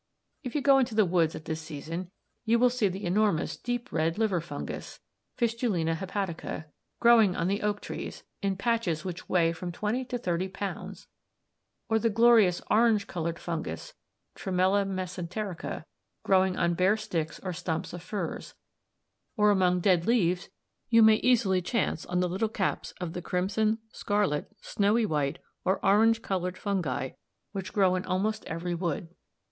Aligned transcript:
If 0.41 0.55
you 0.55 0.61
go 0.61 0.79
into 0.79 0.95
the 0.95 1.05
woods 1.05 1.35
at 1.35 1.45
this 1.45 1.61
season 1.61 2.09
you 2.43 2.57
may 2.57 2.69
see 2.69 2.87
the 2.87 3.05
enormous 3.05 3.55
deep 3.55 3.91
red 3.91 4.17
liver 4.17 4.41
fungus 4.41 4.99
(Fistulina 5.37 5.93
hepatica) 5.95 6.65
growing 6.99 7.35
on 7.35 7.47
the 7.47 7.61
oak 7.61 7.81
trees, 7.81 8.23
in 8.41 8.55
patches 8.55 9.05
which 9.05 9.29
weigh 9.29 9.53
from 9.53 9.71
twenty 9.71 10.03
to 10.05 10.17
thirty 10.17 10.47
pounds; 10.47 11.05
or 11.87 11.99
the 11.99 12.09
glorious 12.09 12.63
orange 12.67 13.05
coloured 13.05 13.37
fungus 13.37 13.93
(Tremella 14.35 14.87
mesenterica) 14.87 15.85
growing 16.23 16.57
on 16.57 16.73
bare 16.73 16.97
sticks 16.97 17.39
or 17.43 17.53
stumps 17.53 17.93
of 17.93 18.01
furze; 18.01 18.55
or 19.37 19.51
among 19.51 19.81
dead 19.81 20.07
leaves 20.07 20.49
you 20.89 21.03
may 21.03 21.17
easily 21.17 21.61
chance 21.61 22.07
on 22.07 22.21
the 22.21 22.27
little 22.27 22.49
caps 22.49 22.91
of 22.99 23.13
the 23.13 23.21
crimson, 23.21 23.77
scarlet, 23.91 24.49
snowy 24.61 25.05
white, 25.05 25.37
or 25.63 25.79
orange 25.85 26.23
coloured 26.23 26.57
fungi 26.57 27.11
which 27.51 27.71
grow 27.71 27.93
in 27.93 28.03
almost 28.05 28.43
every 28.45 28.73
wood. 28.73 29.07